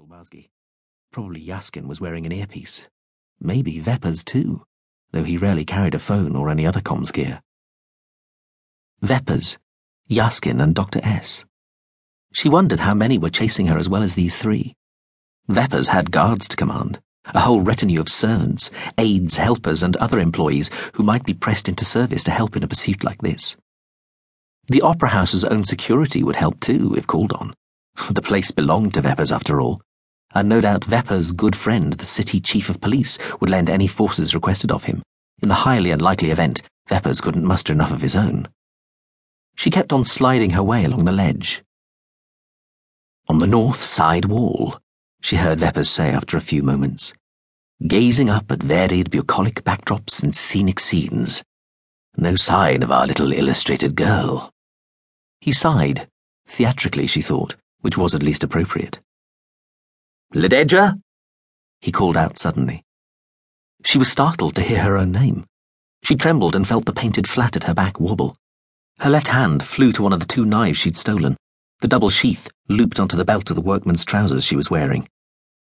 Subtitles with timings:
[0.00, 0.48] Shulbowski.
[1.12, 2.88] Probably Yaskin was wearing an earpiece.
[3.38, 4.64] Maybe Veppers too,
[5.10, 7.42] though he rarely carried a phone or any other comms gear.
[9.02, 9.58] Veppers,
[10.08, 11.00] Yaskin, and Dr.
[11.02, 11.44] S.
[12.32, 14.74] She wondered how many were chasing her as well as these three.
[15.50, 20.70] Veppers had guards to command, a whole retinue of servants, aides, helpers, and other employees
[20.94, 23.54] who might be pressed into service to help in a pursuit like this.
[24.66, 27.54] The Opera House's own security would help too, if called on.
[28.10, 29.82] The place belonged to Veppers, after all,
[30.34, 34.34] and no doubt Veppers' good friend, the city chief of police, would lend any forces
[34.34, 35.02] requested of him,
[35.42, 38.48] in the highly unlikely event Veppers couldn't muster enough of his own.
[39.56, 41.62] She kept on sliding her way along the ledge.
[43.28, 44.78] On the north side wall,
[45.20, 47.12] she heard Veppers say after a few moments,
[47.86, 51.42] gazing up at varied bucolic backdrops and scenic scenes.
[52.16, 54.50] No sign of our little illustrated girl.
[55.40, 56.08] He sighed,
[56.46, 59.00] theatrically, she thought, which was at least appropriate.
[60.32, 60.94] Lededje?
[61.80, 62.84] He called out suddenly.
[63.84, 65.46] She was startled to hear her own name.
[66.04, 68.36] She trembled and felt the painted flat at her back wobble.
[69.00, 71.36] Her left hand flew to one of the two knives she'd stolen.
[71.80, 75.08] The double sheath looped onto the belt of the workman's trousers she was wearing.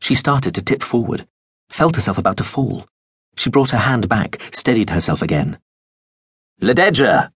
[0.00, 1.28] She started to tip forward,
[1.68, 2.88] felt herself about to fall.
[3.36, 5.58] She brought her hand back, steadied herself again.
[6.60, 7.30] Lededje!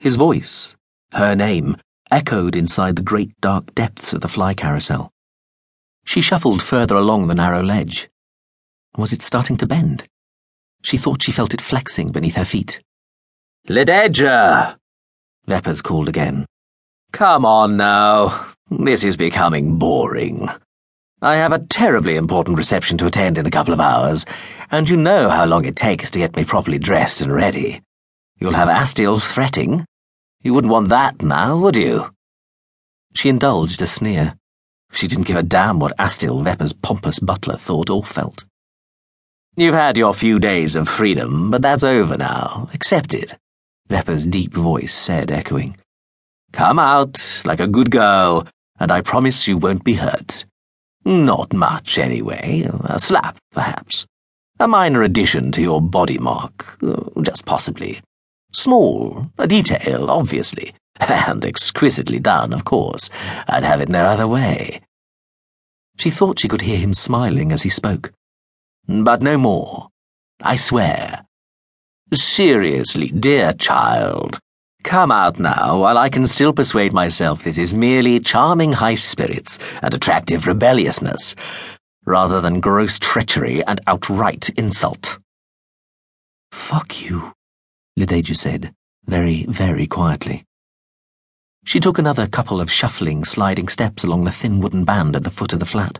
[0.00, 0.74] His voice,
[1.12, 1.76] her name,
[2.10, 5.12] echoed inside the great dark depths of the fly carousel.
[6.04, 8.08] She shuffled further along the narrow ledge.
[8.96, 10.04] Was it starting to bend?
[10.82, 12.80] She thought she felt it flexing beneath her feet.
[13.68, 14.76] Lededje!
[15.46, 16.46] Veppers called again.
[17.12, 18.46] Come on now.
[18.70, 20.48] This is becoming boring.
[21.22, 24.24] I have a terribly important reception to attend in a couple of hours,
[24.70, 27.82] and you know how long it takes to get me properly dressed and ready.
[28.38, 29.84] You'll have Astil fretting.
[30.40, 32.14] You wouldn't want that now, would you?
[33.14, 34.36] She indulged a sneer.
[34.92, 38.44] She didn't give a damn what Astil Veppers' pompous butler thought or felt.
[39.56, 42.68] You've had your few days of freedom, but that's over now.
[42.72, 43.36] Accept it,
[43.88, 45.76] Veppers' deep voice said, echoing.
[46.52, 48.46] Come out like a good girl,
[48.78, 50.44] and I promise you won't be hurt.
[51.04, 52.68] Not much, anyway.
[52.84, 54.06] A slap, perhaps.
[54.58, 56.78] A minor addition to your body mark,
[57.22, 58.00] just possibly.
[58.52, 60.74] Small, a detail, obviously,
[61.08, 63.10] and exquisitely done, of course.
[63.48, 64.80] I'd have it no other way.
[65.96, 68.12] She thought she could hear him smiling as he spoke.
[68.86, 69.88] But no more.
[70.42, 71.26] I swear.
[72.12, 74.38] Seriously, dear child,
[74.82, 79.58] come out now while I can still persuade myself this is merely charming high spirits
[79.82, 81.36] and attractive rebelliousness,
[82.04, 85.18] rather than gross treachery and outright insult.
[86.50, 87.32] Fuck you,
[87.98, 88.74] Lededje said,
[89.04, 90.44] very, very quietly.
[91.64, 95.30] She took another couple of shuffling, sliding steps along the thin wooden band at the
[95.30, 95.98] foot of the flat.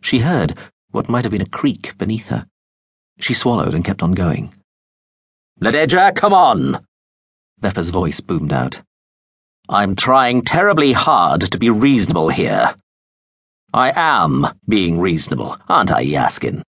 [0.00, 0.56] She heard
[0.90, 2.46] what might have been a creak beneath her.
[3.20, 4.52] She swallowed and kept on going.
[5.60, 6.84] Lededje, come on!
[7.60, 8.82] Veppers' voice boomed out.
[9.68, 12.74] I'm trying terribly hard to be reasonable here.
[13.72, 16.62] I am being reasonable, aren't I, Yaskin?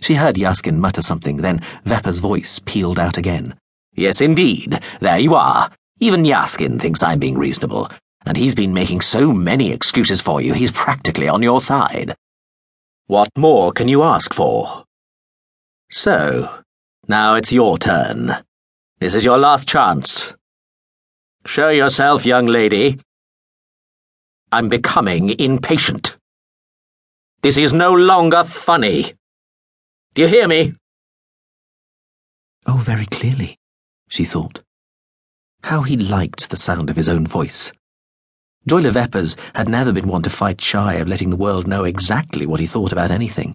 [0.00, 3.56] She heard Yaskin mutter something, then Veppers' voice pealed out again.
[3.94, 4.80] Yes, indeed.
[5.00, 5.70] There you are.
[6.02, 7.90] Even Yaskin thinks I'm being reasonable,
[8.24, 12.14] and he's been making so many excuses for you, he's practically on your side.
[13.06, 14.84] What more can you ask for?
[15.90, 16.62] So,
[17.06, 18.34] now it's your turn.
[18.98, 20.32] This is your last chance.
[21.44, 22.98] Show yourself, young lady.
[24.50, 26.16] I'm becoming impatient.
[27.42, 29.12] This is no longer funny.
[30.14, 30.74] Do you hear me?
[32.66, 33.58] Oh, very clearly,
[34.08, 34.62] she thought.
[35.62, 37.72] How he liked the sound of his own voice.
[38.68, 42.46] Joiler Veppers had never been one to fight shy of letting the world know exactly
[42.46, 43.54] what he thought about anything.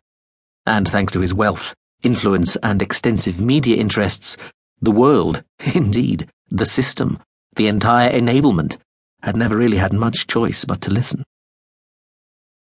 [0.66, 4.38] And thanks to his wealth, influence, and extensive media interests,
[4.82, 5.44] the world,
[5.76, 7.20] indeed, the system,
[7.56, 8.78] the entire enablement,
[9.22, 11.24] had never really had much choice but to listen.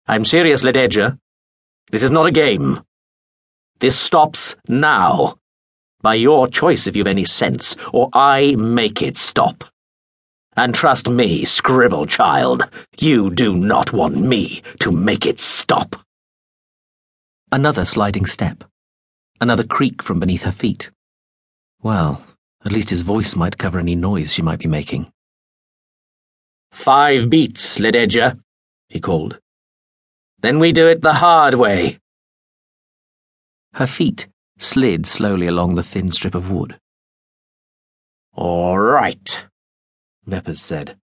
[0.06, 1.19] I'm serious, Lededje.
[1.90, 2.82] This is not a game.
[3.79, 5.37] This stops now.
[6.04, 9.64] By your choice if you've any sense, or I make it stop.
[10.54, 12.64] And trust me, scribble child,
[12.98, 15.96] you do not want me to make it stop.
[17.50, 18.64] Another sliding step.
[19.40, 20.90] Another creak from beneath her feet.
[21.82, 22.22] Well,
[22.66, 25.10] at least his voice might cover any noise she might be making.
[26.70, 28.38] Five beats, Lededje,
[28.90, 29.40] he called.
[30.40, 31.98] Then we do it the hard way.
[33.72, 34.28] Her feet
[34.58, 36.78] slid slowly along the thin strip of wood.
[38.32, 39.46] All right,
[40.26, 40.98] Veppers said.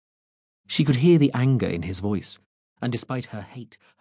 [0.67, 2.39] She could hear the anger in his voice,
[2.81, 3.79] and despite her hate,